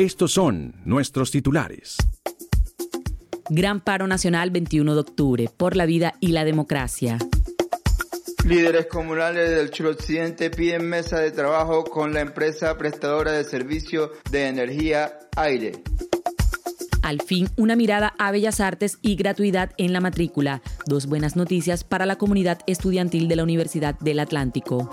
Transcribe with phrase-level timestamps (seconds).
[0.00, 1.98] Estos son nuestros titulares.
[3.50, 7.18] Gran paro nacional 21 de octubre por la vida y la democracia.
[8.46, 14.46] Líderes comunales del Occidente piden mesa de trabajo con la empresa prestadora de servicio de
[14.46, 15.82] energía aire.
[17.02, 20.62] Al fin, una mirada a Bellas Artes y gratuidad en la matrícula.
[20.86, 24.88] Dos buenas noticias para la comunidad estudiantil de la Universidad del Atlántico.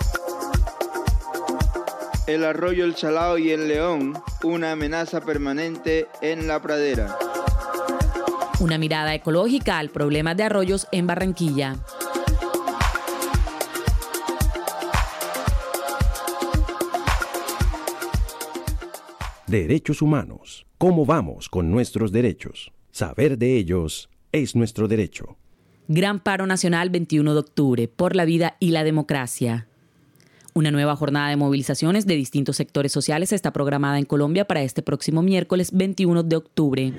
[2.28, 4.12] El arroyo El Chalao y el León,
[4.44, 7.16] una amenaza permanente en la pradera.
[8.60, 11.76] Una mirada ecológica al problema de arroyos en Barranquilla.
[19.46, 20.66] Derechos humanos.
[20.76, 22.72] ¿Cómo vamos con nuestros derechos?
[22.90, 25.38] Saber de ellos es nuestro derecho.
[25.86, 29.67] Gran paro nacional 21 de octubre por la vida y la democracia.
[30.58, 34.82] Una nueva jornada de movilizaciones de distintos sectores sociales está programada en Colombia para este
[34.82, 36.92] próximo miércoles 21 de octubre.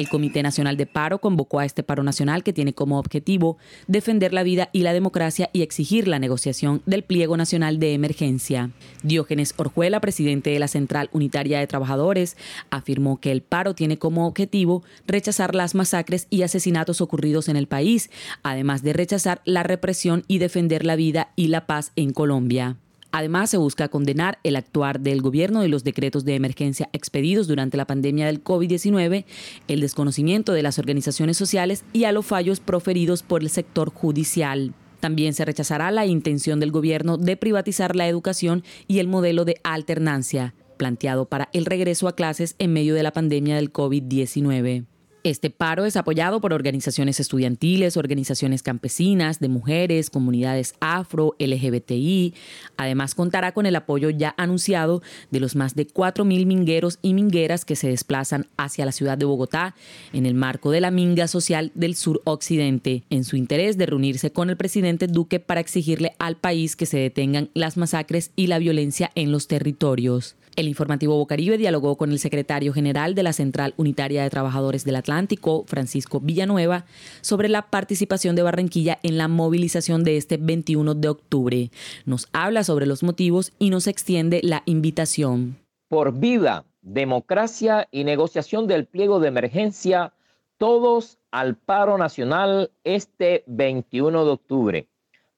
[0.00, 4.32] El Comité Nacional de Paro convocó a este paro nacional que tiene como objetivo defender
[4.32, 8.70] la vida y la democracia y exigir la negociación del pliego nacional de emergencia.
[9.02, 12.38] Diógenes Orjuela, presidente de la Central Unitaria de Trabajadores,
[12.70, 17.66] afirmó que el paro tiene como objetivo rechazar las masacres y asesinatos ocurridos en el
[17.66, 18.08] país,
[18.42, 22.78] además de rechazar la represión y defender la vida y la paz en Colombia.
[23.12, 27.76] Además, se busca condenar el actuar del gobierno de los decretos de emergencia expedidos durante
[27.76, 29.24] la pandemia del COVID-19,
[29.68, 34.74] el desconocimiento de las organizaciones sociales y a los fallos proferidos por el sector judicial.
[35.00, 39.56] También se rechazará la intención del gobierno de privatizar la educación y el modelo de
[39.64, 44.86] alternancia planteado para el regreso a clases en medio de la pandemia del COVID-19.
[45.22, 52.32] Este paro es apoyado por organizaciones estudiantiles, organizaciones campesinas, de mujeres, comunidades afro, LGBTI.
[52.78, 57.66] Además, contará con el apoyo ya anunciado de los más de 4.000 mingueros y mingueras
[57.66, 59.74] que se desplazan hacia la ciudad de Bogotá
[60.14, 64.32] en el marco de la Minga Social del Sur Occidente, en su interés de reunirse
[64.32, 68.58] con el presidente Duque para exigirle al país que se detengan las masacres y la
[68.58, 70.36] violencia en los territorios.
[70.56, 74.96] El informativo Bocaribe dialogó con el secretario general de la Central Unitaria de Trabajadores del
[74.96, 76.84] Atlántico, Francisco Villanueva,
[77.20, 81.70] sobre la participación de Barranquilla en la movilización de este 21 de octubre.
[82.04, 85.56] Nos habla sobre los motivos y nos extiende la invitación.
[85.88, 90.12] Por vida, democracia y negociación del pliego de emergencia,
[90.58, 94.88] todos al paro nacional este 21 de octubre.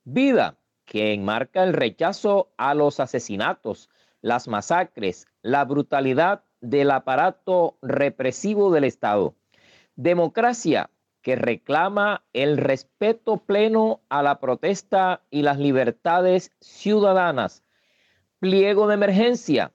[0.04, 3.88] Vida que enmarca el rechazo a los asesinatos
[4.22, 9.34] las masacres, la brutalidad del aparato represivo del Estado.
[9.96, 10.88] Democracia
[11.22, 17.62] que reclama el respeto pleno a la protesta y las libertades ciudadanas.
[18.40, 19.72] Pliego de emergencia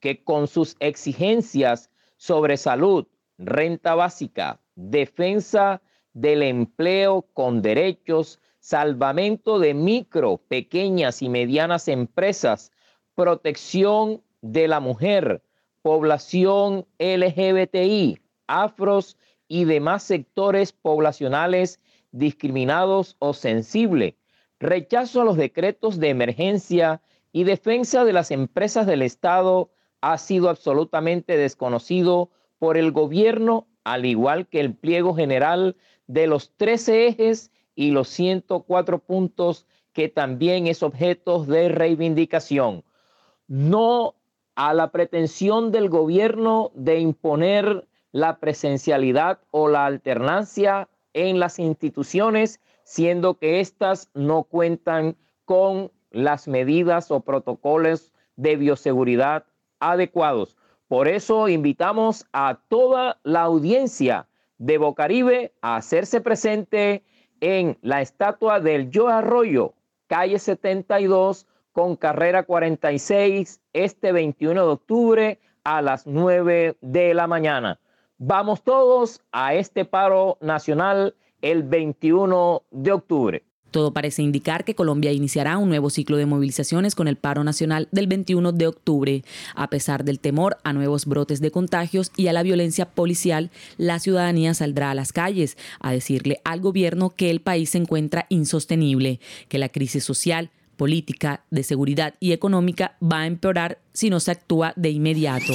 [0.00, 3.06] que con sus exigencias sobre salud,
[3.38, 5.80] renta básica, defensa
[6.12, 12.71] del empleo con derechos, salvamento de micro, pequeñas y medianas empresas,
[13.14, 15.42] protección de la mujer,
[15.82, 19.16] población LGBTI, afros
[19.48, 21.80] y demás sectores poblacionales
[22.10, 24.14] discriminados o sensibles,
[24.60, 29.70] rechazo a los decretos de emergencia y defensa de las empresas del Estado
[30.00, 35.76] ha sido absolutamente desconocido por el gobierno, al igual que el pliego general
[36.06, 42.84] de los 13 ejes y los 104 puntos que también es objeto de reivindicación
[43.52, 44.14] no
[44.54, 52.62] a la pretensión del gobierno de imponer la presencialidad o la alternancia en las instituciones,
[52.84, 59.44] siendo que éstas no cuentan con las medidas o protocolos de bioseguridad
[59.80, 60.56] adecuados.
[60.88, 67.04] Por eso invitamos a toda la audiencia de Bocaribe a hacerse presente
[67.42, 69.74] en la estatua del Yo Arroyo,
[70.06, 77.80] calle 72 con carrera 46, este 21 de octubre a las 9 de la mañana.
[78.18, 83.42] Vamos todos a este paro nacional el 21 de octubre.
[83.72, 87.88] Todo parece indicar que Colombia iniciará un nuevo ciclo de movilizaciones con el paro nacional
[87.90, 89.24] del 21 de octubre.
[89.54, 93.98] A pesar del temor a nuevos brotes de contagios y a la violencia policial, la
[93.98, 99.20] ciudadanía saldrá a las calles a decirle al gobierno que el país se encuentra insostenible,
[99.48, 104.30] que la crisis social, política, de seguridad y económica va a empeorar si no se
[104.30, 105.52] actúa de inmediato.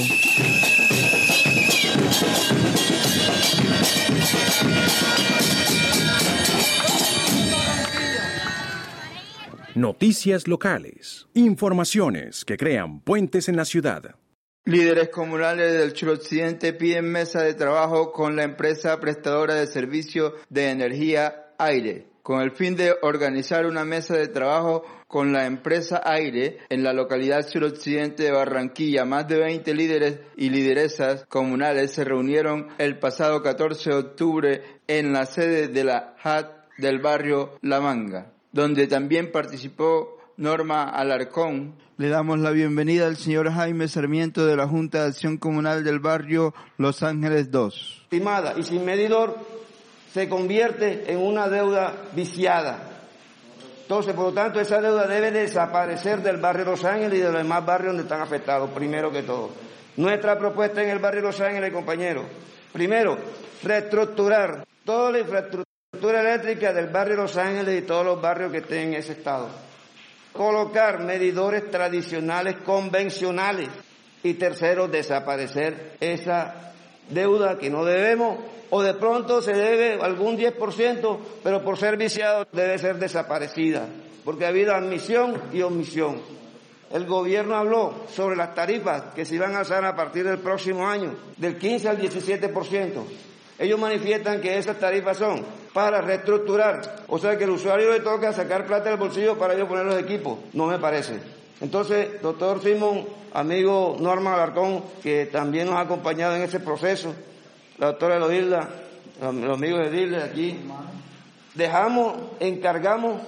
[9.77, 11.27] Noticias locales.
[11.35, 14.15] Informaciones que crean puentes en la ciudad.
[14.65, 20.71] Líderes comunales del suroccidente piden mesa de trabajo con la empresa prestadora de servicio de
[20.71, 26.59] energía aire, con el fin de organizar una mesa de trabajo con la empresa Aire
[26.69, 29.05] en la localidad suroccidente de Barranquilla.
[29.05, 35.13] Más de 20 líderes y lideresas comunales se reunieron el pasado 14 de octubre en
[35.13, 41.75] la sede de la HAT del barrio La Manga donde también participó Norma Alarcón.
[41.97, 45.99] Le damos la bienvenida al señor Jaime Sarmiento de la Junta de Acción Comunal del
[45.99, 48.01] barrio Los Ángeles 2.
[48.03, 49.37] Estimada y sin medidor,
[50.11, 52.96] se convierte en una deuda viciada.
[53.87, 57.37] Entonces, por lo tanto, esa deuda debe desaparecer del barrio Los Ángeles y de los
[57.37, 59.51] demás barrios donde están afectados, primero que todo.
[59.95, 62.25] Nuestra propuesta en el barrio Los Ángeles, compañeros,
[62.73, 63.17] primero,
[63.63, 68.57] reestructurar toda la infraestructura estructura eléctrica del barrio Los Ángeles y todos los barrios que
[68.57, 69.47] estén en ese estado.
[70.33, 73.69] Colocar medidores tradicionales convencionales.
[74.21, 76.73] Y tercero, desaparecer esa
[77.09, 78.37] deuda que no debemos
[78.69, 83.85] o de pronto se debe algún 10%, pero por ser viciado debe ser desaparecida,
[84.25, 86.21] porque ha habido admisión y omisión.
[86.91, 90.87] El gobierno habló sobre las tarifas que se iban a alzar a partir del próximo
[90.87, 92.91] año, del 15 al 17%.
[93.59, 95.43] Ellos manifiestan que esas tarifas son
[95.73, 99.67] para reestructurar, o sea que el usuario le toca sacar plata del bolsillo para ellos
[99.67, 100.39] poner los equipos.
[100.53, 101.36] No me parece.
[101.59, 107.13] Entonces, doctor Simón, amigo Norma Alarcón, que también nos ha acompañado en ese proceso,
[107.77, 108.69] la doctora Eloilda,
[109.21, 110.59] los amigos de Dile aquí,
[111.55, 113.21] dejamos, encargamos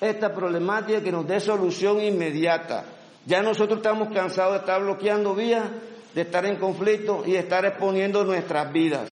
[0.00, 2.84] esta problemática que nos dé solución inmediata.
[3.26, 5.64] Ya nosotros estamos cansados de estar bloqueando vías,
[6.14, 9.08] de estar en conflicto y de estar exponiendo nuestras vidas.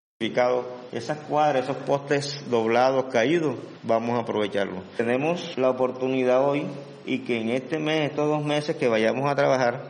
[0.90, 4.82] Esas cuadras, esos postes doblados, caídos, vamos a aprovecharlos.
[4.96, 6.66] Tenemos la oportunidad hoy
[7.08, 9.80] y que en este mes, estos dos meses que vayamos a trabajar,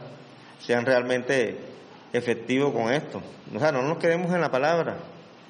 [0.61, 1.59] sean realmente
[2.13, 3.21] efectivos con esto.
[3.55, 4.97] O sea, no nos quedemos en la palabra,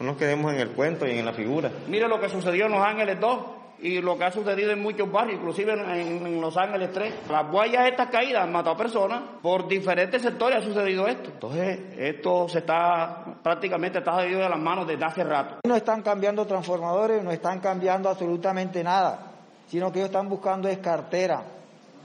[0.01, 1.71] no nos quedemos en el cuento y en la figura.
[1.89, 3.39] Mire lo que sucedió en Los Ángeles 2
[3.81, 7.15] y lo que ha sucedido en muchos barrios, inclusive en, Los Ángeles 3.
[7.31, 11.31] Las huellas estas caídas han matado a personas, por diferentes sectores ha sucedido esto.
[11.31, 15.57] Entonces, esto se está, prácticamente está salido de las manos desde hace rato.
[15.65, 19.33] No están cambiando transformadores, no están cambiando absolutamente nada,
[19.69, 21.43] sino que ellos están buscando es cartera,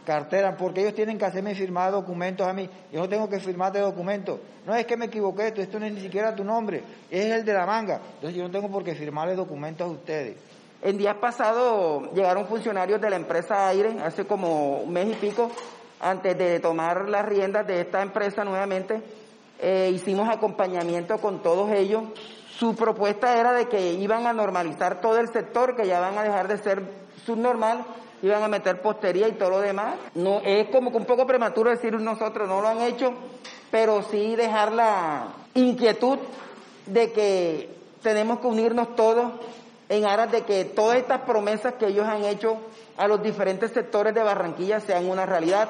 [0.03, 2.69] cartera, porque ellos tienen que hacerme firmar documentos a mí.
[2.91, 4.39] Yo no tengo que firmar de documentos.
[4.65, 7.53] No es que me equivoqué, esto no es ni siquiera tu nombre, es el de
[7.53, 7.99] la manga.
[8.15, 10.37] Entonces yo no tengo por qué firmarle documentos a ustedes.
[10.81, 15.49] En días pasados llegaron funcionarios de la empresa Aire, hace como un mes y pico,
[15.99, 19.01] antes de tomar las riendas de esta empresa nuevamente,
[19.59, 22.03] eh, hicimos acompañamiento con todos ellos.
[22.57, 26.23] Su propuesta era de que iban a normalizar todo el sector, que ya van a
[26.23, 26.83] dejar de ser
[27.25, 27.85] subnormal,
[28.23, 29.95] iban a meter postería y todo lo demás.
[30.15, 33.13] No, es como que un poco prematuro decir nosotros no lo han hecho,
[33.69, 36.17] pero sí dejar la inquietud
[36.85, 37.69] de que
[38.01, 39.33] tenemos que unirnos todos
[39.89, 42.57] en aras de que todas estas promesas que ellos han hecho
[42.97, 45.69] a los diferentes sectores de Barranquilla sean una realidad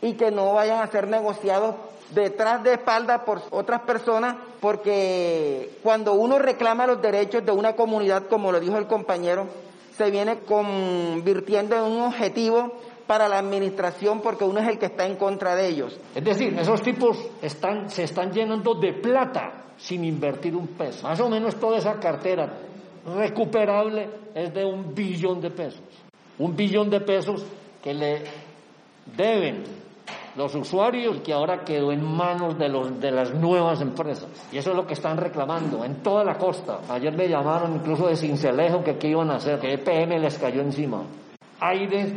[0.00, 1.76] y que no vayan a ser negociados
[2.10, 8.26] detrás de espaldas por otras personas, porque cuando uno reclama los derechos de una comunidad,
[8.26, 9.46] como lo dijo el compañero,
[9.96, 12.72] se viene convirtiendo en un objetivo
[13.06, 15.98] para la administración porque uno es el que está en contra de ellos.
[16.14, 21.06] Es decir, esos tipos están, se están llenando de plata sin invertir un peso.
[21.06, 22.58] Más o menos toda esa cartera
[23.16, 25.82] recuperable es de un billón de pesos.
[26.38, 27.44] Un billón de pesos
[27.82, 28.22] que le
[29.16, 29.81] deben
[30.36, 34.28] los usuarios que ahora quedó en manos de, los, de las nuevas empresas.
[34.50, 36.80] Y eso es lo que están reclamando en toda la costa.
[36.88, 40.62] Ayer me llamaron incluso de Cincelejo que qué iban a hacer, que EPM les cayó
[40.62, 41.02] encima.
[41.60, 42.12] Aire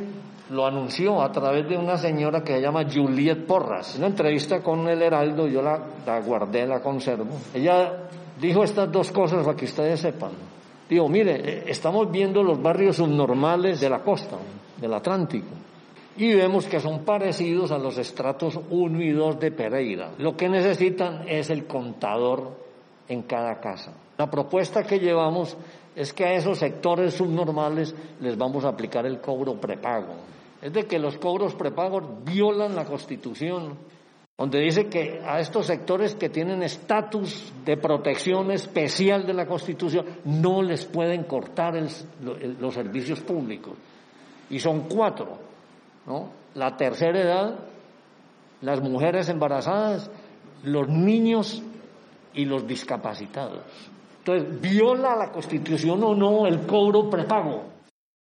[0.50, 3.96] lo anunció a través de una señora que se llama Juliet Porras.
[3.96, 7.36] En una entrevista con el Heraldo, yo la, la guardé, la conservo.
[7.54, 8.08] Ella
[8.40, 10.32] dijo estas dos cosas para que ustedes sepan.
[10.88, 14.38] Digo, mire, eh, estamos viendo los barrios subnormales de la costa,
[14.80, 15.48] del Atlántico
[16.18, 20.12] y vemos que son parecidos a los estratos 1 y 2 de Pereira.
[20.18, 22.56] Lo que necesitan es el contador
[23.08, 23.94] en cada casa.
[24.18, 25.58] La propuesta que llevamos
[25.96, 30.16] es que a esos sectores subnormales les vamos a aplicar el cobro prepago.
[30.62, 33.78] Es de que los cobros prepagos violan la Constitución,
[34.38, 40.06] donde dice que a estos sectores que tienen estatus de protección especial de la Constitución
[40.26, 41.76] no les pueden cortar
[42.22, 43.74] los servicios públicos.
[44.50, 45.55] Y son cuatro
[46.06, 46.30] ¿no?
[46.54, 47.60] La tercera edad,
[48.62, 50.10] las mujeres embarazadas,
[50.64, 51.64] los niños
[52.34, 53.64] y los discapacitados.
[54.20, 57.66] Entonces, ¿viola la Constitución o no el cobro prepago?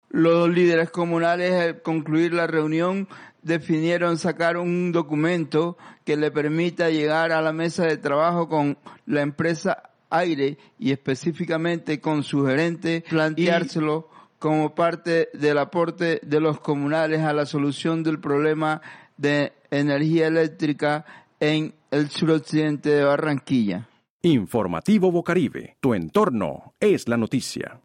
[0.09, 3.07] Los líderes comunales, al concluir la reunión,
[3.41, 9.21] definieron sacar un documento que le permita llegar a la mesa de trabajo con la
[9.21, 14.09] empresa Aire y específicamente con su gerente, planteárselo
[14.41, 18.81] como parte del aporte de los comunales a la solución del problema
[19.15, 21.05] de energía eléctrica
[21.39, 23.87] en el suroccidente de Barranquilla.
[24.23, 27.81] Informativo Bocaribe, tu entorno es la noticia.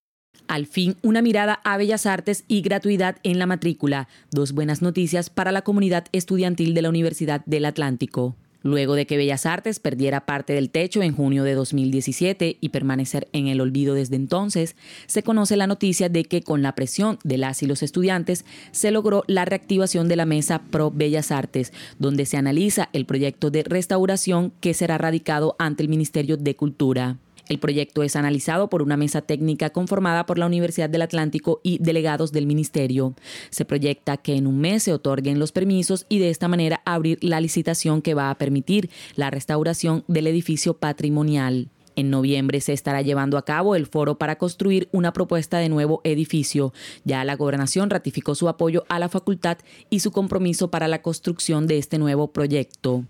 [0.49, 4.09] Al fin, una mirada a Bellas Artes y gratuidad en la matrícula.
[4.31, 8.35] Dos buenas noticias para la comunidad estudiantil de la Universidad del Atlántico.
[8.67, 13.29] Luego de que Bellas Artes perdiera parte del techo en junio de 2017 y permanecer
[13.33, 14.75] en el olvido desde entonces,
[15.07, 18.91] se conoce la noticia de que con la presión de las y los estudiantes se
[18.91, 23.63] logró la reactivación de la mesa Pro Bellas Artes, donde se analiza el proyecto de
[23.63, 27.19] restauración que será radicado ante el Ministerio de Cultura.
[27.49, 31.79] El proyecto es analizado por una mesa técnica conformada por la Universidad del Atlántico y
[31.79, 33.15] delegados del Ministerio.
[33.51, 37.19] Se proyecta que en un mes se otorguen los permisos y de esta manera abrir
[37.23, 41.69] la licitación que va a permitir la restauración del edificio patrimonial.
[41.95, 46.03] En noviembre se estará llevando a cabo el foro para construir una propuesta de nuevo
[46.05, 46.75] edificio.
[47.05, 49.57] Ya la gobernación ratificó su apoyo a la facultad
[49.89, 53.05] y su compromiso para la construcción de este nuevo proyecto.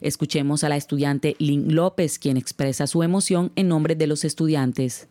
[0.00, 5.08] Escuchemos a la estudiante Lynn López, quien expresa su emoción en nombre de los estudiantes.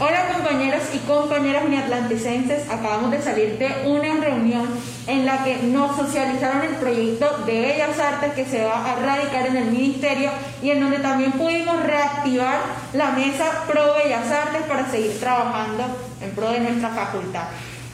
[0.00, 4.66] Hola compañeros y compañeras uniatlanticenses, acabamos de salir de una reunión
[5.06, 9.46] en la que nos socializaron el proyecto de Bellas Artes que se va a radicar
[9.46, 10.30] en el ministerio
[10.62, 12.60] y en donde también pudimos reactivar
[12.94, 15.84] la mesa Pro Bellas Artes para seguir trabajando
[16.20, 17.44] en pro de nuestra facultad.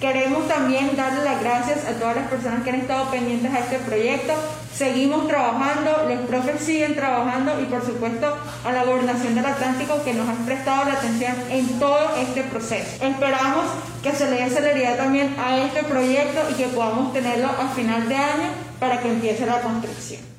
[0.00, 3.78] Queremos también darle las gracias a todas las personas que han estado pendientes a este
[3.78, 4.32] proyecto.
[4.72, 8.32] Seguimos trabajando, los profes siguen trabajando y por supuesto
[8.64, 13.04] a la Gobernación del Atlántico que nos ha prestado la atención en todo este proceso.
[13.04, 13.64] Esperamos
[14.00, 18.08] que se le dé celeridad también a este proyecto y que podamos tenerlo a final
[18.08, 20.37] de año para que empiece la construcción.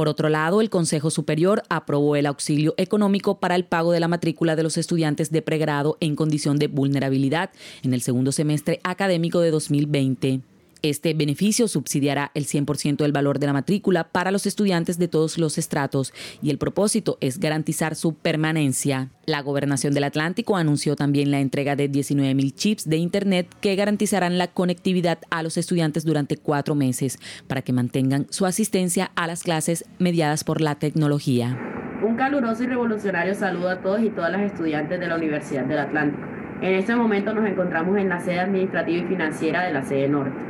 [0.00, 4.08] Por otro lado, el Consejo Superior aprobó el auxilio económico para el pago de la
[4.08, 7.50] matrícula de los estudiantes de pregrado en condición de vulnerabilidad
[7.82, 10.40] en el segundo semestre académico de 2020.
[10.82, 15.36] Este beneficio subsidiará el 100% del valor de la matrícula para los estudiantes de todos
[15.36, 19.10] los estratos y el propósito es garantizar su permanencia.
[19.26, 24.38] La Gobernación del Atlántico anunció también la entrega de 19.000 chips de Internet que garantizarán
[24.38, 29.42] la conectividad a los estudiantes durante cuatro meses para que mantengan su asistencia a las
[29.42, 31.58] clases mediadas por la tecnología.
[32.02, 35.80] Un caluroso y revolucionario saludo a todos y todas las estudiantes de la Universidad del
[35.80, 36.26] Atlántico.
[36.62, 40.49] En este momento nos encontramos en la sede administrativa y financiera de la sede norte.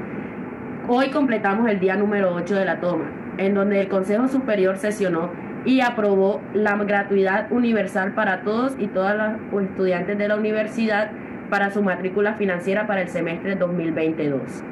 [0.93, 3.05] Hoy completamos el día número 8 de la toma,
[3.39, 5.31] en donde el Consejo Superior sesionó
[5.65, 11.13] y aprobó la gratuidad universal para todos y todas los estudiantes de la universidad
[11.49, 14.65] para su matrícula financiera para el semestre 2022.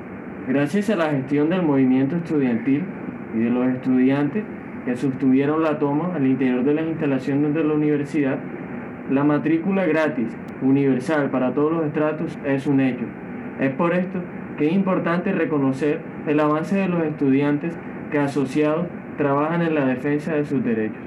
[0.48, 2.82] Gracias a la gestión del movimiento estudiantil
[3.36, 4.42] y de los estudiantes
[4.86, 8.38] que sostuvieron la toma al interior de las instalaciones de la universidad,
[9.08, 13.04] la matrícula gratis, universal para todos los estratos es un hecho.
[13.60, 14.20] Es por esto
[14.58, 17.74] que es importante reconocer el avance de los estudiantes
[18.10, 21.02] que asociados trabajan en la defensa de sus derechos.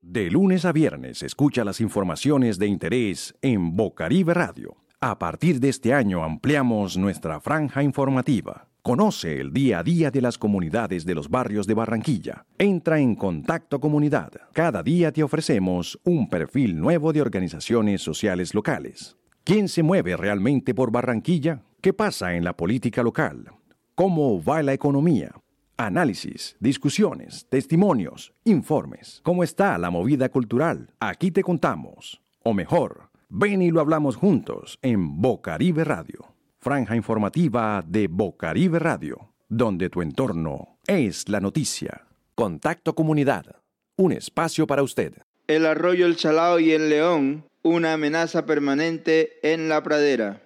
[0.00, 4.76] De lunes a viernes escucha las informaciones de interés en Bocaribe Radio.
[5.00, 8.68] A partir de este año ampliamos nuestra franja informativa.
[8.82, 12.46] Conoce el día a día de las comunidades de los barrios de Barranquilla.
[12.58, 14.32] Entra en Contacto Comunidad.
[14.52, 19.16] Cada día te ofrecemos un perfil nuevo de organizaciones sociales locales.
[19.44, 21.62] ¿Quién se mueve realmente por Barranquilla?
[21.80, 23.52] ¿Qué pasa en la política local?
[23.94, 25.30] ¿Cómo va la economía?
[25.76, 29.20] Análisis, discusiones, testimonios, informes.
[29.22, 30.92] ¿Cómo está la movida cultural?
[30.98, 32.20] Aquí te contamos.
[32.42, 36.34] O mejor, ven y lo hablamos juntos en Bocaribe Radio.
[36.58, 42.08] Franja informativa de Bocaribe Radio, donde tu entorno es la noticia.
[42.34, 43.62] Contacto Comunidad.
[43.96, 45.14] Un espacio para usted.
[45.46, 50.42] El arroyo El Chalao y el León, una amenaza permanente en la pradera.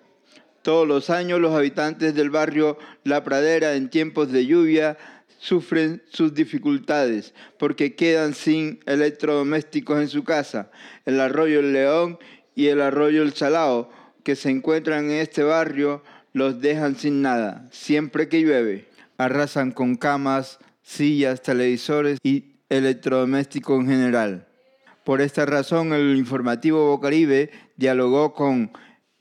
[0.63, 4.97] Todos los años los habitantes del barrio La Pradera en tiempos de lluvia
[5.39, 10.71] sufren sus dificultades porque quedan sin electrodomésticos en su casa.
[11.05, 12.19] El arroyo El León
[12.55, 13.91] y el arroyo El Chalao
[14.23, 16.03] que se encuentran en este barrio
[16.33, 17.69] los dejan sin nada.
[17.73, 18.89] Siempre que llueve,
[19.19, 24.47] arrasan con camas, sillas, televisores y electrodomésticos en general.
[25.05, 28.71] Por esta razón, el informativo Bocaribe dialogó con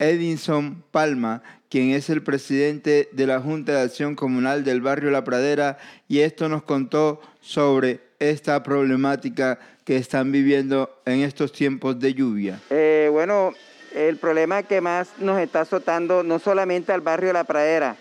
[0.01, 5.24] Edinson Palma, quien es el presidente de la Junta de Acción Comunal del barrio La
[5.24, 5.77] Pradera,
[6.08, 12.60] y esto nos contó sobre esta problemática que están viviendo en estos tiempos de lluvia.
[12.72, 13.53] Eh, bueno,
[13.93, 17.96] el problema que más nos está azotando no solamente al barrio La Pradera,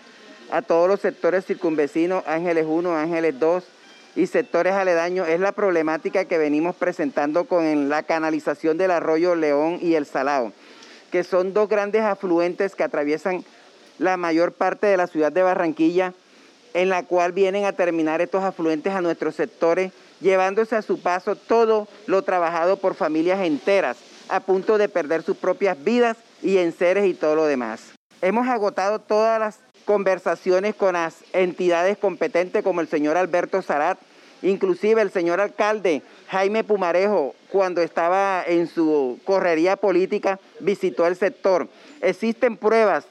[0.51, 3.63] a todos los sectores circunvecinos, Ángeles 1, Ángeles 2
[4.15, 9.77] y sectores aledaños, es la problemática que venimos presentando con la canalización del arroyo León
[9.79, 10.51] y el Salado
[11.11, 13.43] que son dos grandes afluentes que atraviesan
[13.99, 16.13] la mayor parte de la ciudad de Barranquilla,
[16.73, 19.91] en la cual vienen a terminar estos afluentes a nuestros sectores,
[20.21, 23.97] llevándose a su paso todo lo trabajado por familias enteras,
[24.29, 27.91] a punto de perder sus propias vidas y enseres y todo lo demás.
[28.21, 33.99] Hemos agotado todas las conversaciones con las entidades competentes como el señor Alberto Zarat,
[34.41, 41.67] inclusive el señor alcalde Jaime Pumarejo, cuando estaba en su correría política, visitó el sector.
[42.01, 43.05] Existen pruebas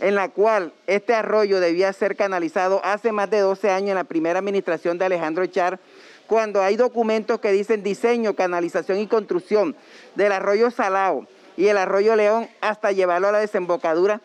[0.00, 4.04] en la cual este arroyo debía ser canalizado hace más de 12 años en la
[4.04, 5.80] primera administración de Alejandro Echar,
[6.26, 9.74] cuando hay documentos que dicen diseño, canalización y construcción
[10.14, 14.20] del arroyo Salao y el arroyo León hasta llevarlo a la desembocadura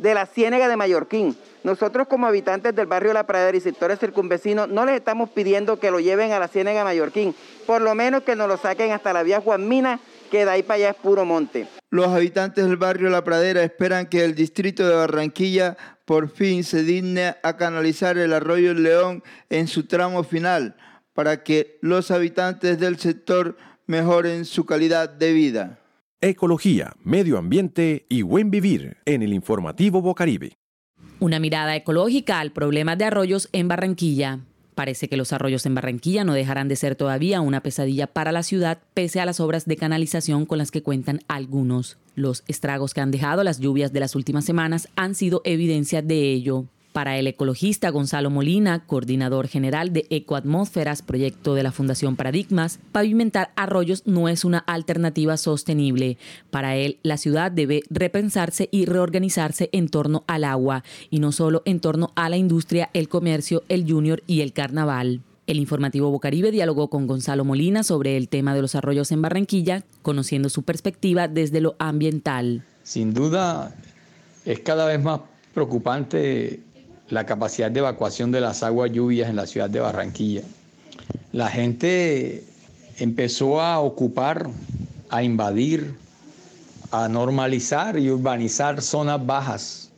[0.00, 1.36] de la Ciénega de Mallorquín.
[1.62, 5.90] Nosotros como habitantes del barrio La Pradera y sectores circunvecinos no les estamos pidiendo que
[5.90, 7.34] lo lleven a la Ciénega de Mallorquín,
[7.66, 10.62] por lo menos que nos lo saquen hasta la vía Juan Mina, que de ahí
[10.62, 11.66] para allá es puro monte.
[11.90, 16.82] Los habitantes del barrio La Pradera esperan que el distrito de Barranquilla por fin se
[16.82, 20.76] digne a canalizar el arroyo León en su tramo final
[21.14, 25.79] para que los habitantes del sector mejoren su calidad de vida.
[26.22, 30.52] Ecología, medio ambiente y buen vivir en el informativo Bocaribe.
[31.18, 34.40] Una mirada ecológica al problema de arroyos en Barranquilla.
[34.74, 38.42] Parece que los arroyos en Barranquilla no dejarán de ser todavía una pesadilla para la
[38.42, 41.96] ciudad pese a las obras de canalización con las que cuentan algunos.
[42.16, 46.32] Los estragos que han dejado las lluvias de las últimas semanas han sido evidencia de
[46.32, 46.66] ello.
[46.92, 53.52] Para el ecologista Gonzalo Molina, coordinador general de Ecoatmósferas, proyecto de la Fundación Paradigmas, pavimentar
[53.54, 56.18] arroyos no es una alternativa sostenible.
[56.50, 61.62] Para él, la ciudad debe repensarse y reorganizarse en torno al agua, y no solo
[61.64, 65.20] en torno a la industria, el comercio, el junior y el carnaval.
[65.46, 69.84] El informativo Bocaribe dialogó con Gonzalo Molina sobre el tema de los arroyos en Barranquilla,
[70.02, 72.64] conociendo su perspectiva desde lo ambiental.
[72.82, 73.76] Sin duda,
[74.44, 75.20] es cada vez más
[75.54, 76.60] preocupante
[77.10, 80.42] la capacidad de evacuación de las aguas lluvias en la ciudad de Barranquilla.
[81.32, 82.44] La gente
[82.98, 84.48] empezó a ocupar,
[85.08, 85.94] a invadir,
[86.92, 89.90] a normalizar y urbanizar zonas bajas,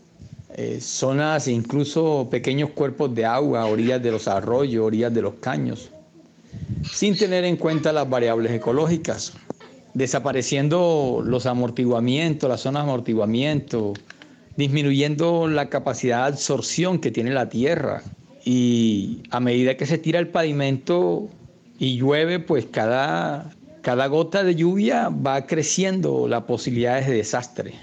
[0.54, 5.90] eh, zonas incluso pequeños cuerpos de agua, orillas de los arroyos, orillas de los caños,
[6.92, 9.32] sin tener en cuenta las variables ecológicas,
[9.94, 13.94] desapareciendo los amortiguamientos, las zonas de amortiguamiento,
[14.56, 18.02] disminuyendo la capacidad de absorción que tiene la tierra.
[18.44, 21.28] Y a medida que se tira el pavimento
[21.78, 23.50] y llueve, pues cada,
[23.82, 27.74] cada gota de lluvia va creciendo las posibilidades de desastre.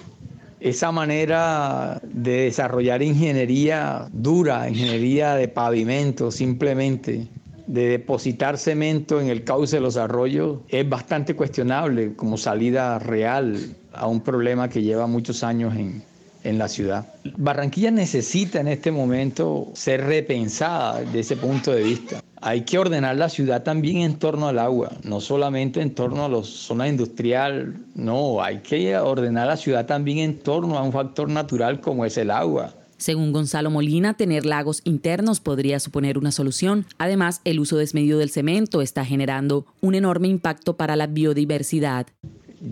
[0.60, 7.28] Esa manera de desarrollar ingeniería dura, ingeniería de pavimento simplemente,
[7.66, 13.58] de depositar cemento en el cauce de los arroyos, es bastante cuestionable como salida real
[13.94, 16.04] a un problema que lleva muchos años en,
[16.44, 17.14] en la ciudad.
[17.38, 22.24] Barranquilla necesita en este momento ser repensada desde ese punto de vista.
[22.42, 26.30] Hay que ordenar la ciudad también en torno al agua, no solamente en torno a
[26.30, 31.30] la zona industrial, no, hay que ordenar la ciudad también en torno a un factor
[31.30, 32.74] natural como es el agua.
[33.00, 36.86] Según Gonzalo Molina, tener lagos internos podría suponer una solución.
[36.98, 42.08] Además, el uso desmedido del cemento está generando un enorme impacto para la biodiversidad.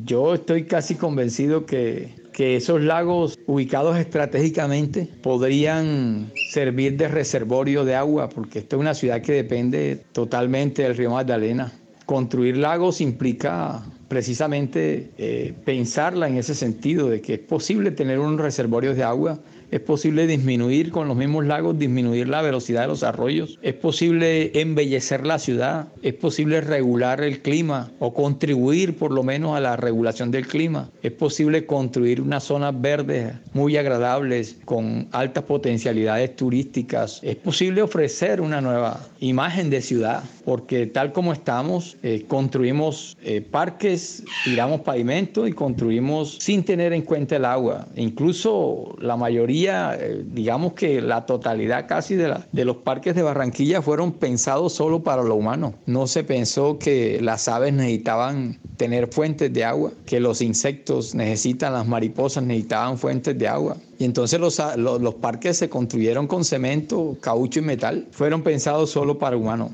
[0.04, 7.96] Yo estoy casi convencido que que esos lagos ubicados estratégicamente podrían servir de reservorio de
[7.96, 11.74] agua, porque esta es una ciudad que depende totalmente del río Magdalena.
[12.06, 18.40] Construir lagos implica precisamente eh, pensarla en ese sentido, de que es posible tener unos
[18.40, 19.40] reservorios de agua
[19.72, 24.52] es posible disminuir con los mismos lagos, disminuir la velocidad de los arroyos, es posible
[24.60, 29.76] embellecer la ciudad, es posible regular el clima o contribuir por lo menos a la
[29.76, 37.20] regulación del clima, es posible construir unas zonas verdes muy agradables con altas potencialidades turísticas,
[37.24, 43.42] es posible ofrecer una nueva imagen de ciudad, porque tal como estamos, eh, construimos eh,
[43.42, 50.24] parques, tiramos pavimento y construimos sin tener en cuenta el agua, incluso la mayoría eh,
[50.26, 55.36] digamos que la totalidad casi de, los parques de Barranquilla fueron pensados solo para lo
[55.36, 55.74] humano.
[55.86, 61.74] No se pensó que las aves necesitaban tener fuentes de agua, que los insectos necesitan,
[61.74, 63.78] las mariposas necesitaban fuentes de agua.
[64.00, 68.08] Y entonces los, los, los parques se construyeron con cemento, caucho y metal.
[68.12, 69.72] Fueron pensados solo para humanos.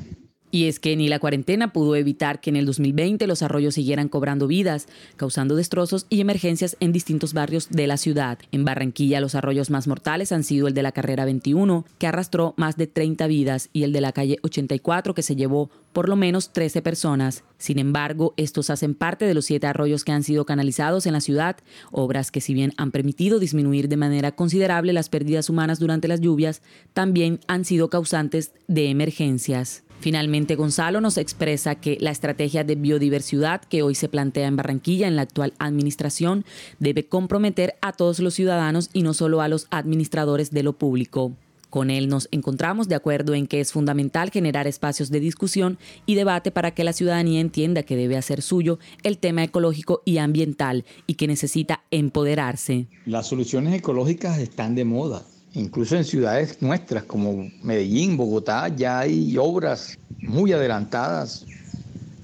[0.53, 4.07] Y es que ni la cuarentena pudo evitar que en el 2020 los arroyos siguieran
[4.07, 4.87] cobrando vidas,
[5.17, 8.37] causando destrozos y emergencias en distintos barrios de la ciudad.
[8.51, 12.53] En Barranquilla los arroyos más mortales han sido el de la carrera 21, que arrastró
[12.55, 16.15] más de 30 vidas, y el de la calle 84, que se llevó por lo
[16.15, 17.43] menos 13 personas.
[17.57, 21.21] Sin embargo, estos hacen parte de los siete arroyos que han sido canalizados en la
[21.21, 21.57] ciudad,
[21.91, 26.21] obras que si bien han permitido disminuir de manera considerable las pérdidas humanas durante las
[26.21, 26.61] lluvias,
[26.93, 29.83] también han sido causantes de emergencias.
[30.03, 35.07] Finalmente, Gonzalo nos expresa que la estrategia de biodiversidad que hoy se plantea en Barranquilla
[35.07, 36.43] en la actual administración
[36.77, 41.31] debe comprometer a todos los ciudadanos y no solo a los administradores de lo público.
[41.69, 46.15] Con él nos encontramos de acuerdo en que es fundamental generar espacios de discusión y
[46.15, 50.83] debate para que la ciudadanía entienda que debe hacer suyo el tema ecológico y ambiental
[51.07, 52.87] y que necesita empoderarse.
[53.05, 55.23] Las soluciones ecológicas están de moda
[55.55, 61.45] Incluso en ciudades nuestras como Medellín, Bogotá, ya hay obras muy adelantadas,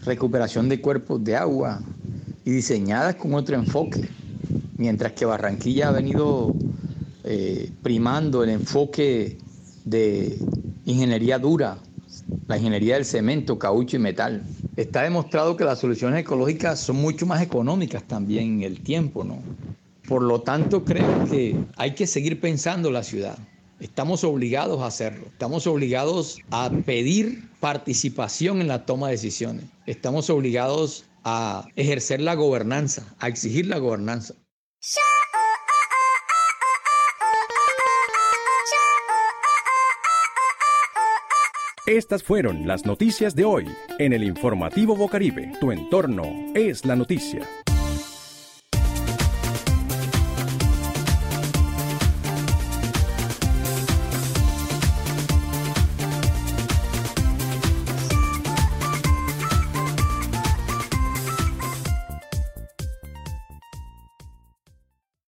[0.04, 1.80] recuperación de cuerpos de agua
[2.44, 4.10] y diseñadas con otro enfoque,
[4.78, 6.56] mientras que Barranquilla ha venido
[7.24, 9.38] eh, primando el enfoque
[9.86, 10.40] de
[10.86, 11.78] ingeniería dura,
[12.48, 14.42] la ingeniería del cemento, caucho y metal.
[14.76, 19.38] Está demostrado que las soluciones ecológicas son mucho más económicas también en el tiempo, ¿no?
[20.10, 23.38] Por lo tanto, creo que hay que seguir pensando la ciudad.
[23.80, 25.28] Estamos obligados a hacerlo.
[25.28, 29.66] Estamos obligados a pedir participación en la toma de decisiones.
[29.86, 34.34] Estamos obligados a ejercer la gobernanza, a exigir la gobernanza.
[41.86, 43.68] Estas fueron las noticias de hoy
[44.00, 45.52] en el informativo Bocaribe.
[45.60, 46.24] Tu entorno
[46.56, 47.48] es la noticia.